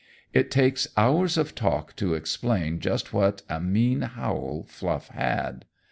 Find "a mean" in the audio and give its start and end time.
3.47-4.01